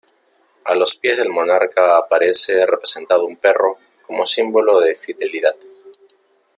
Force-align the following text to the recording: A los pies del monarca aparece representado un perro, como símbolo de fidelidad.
A 0.65 0.73
los 0.73 0.95
pies 0.95 1.15
del 1.17 1.29
monarca 1.29 1.95
aparece 1.95 2.65
representado 2.65 3.23
un 3.27 3.35
perro, 3.37 3.77
como 4.07 4.25
símbolo 4.25 4.79
de 4.79 4.95
fidelidad. 4.95 5.55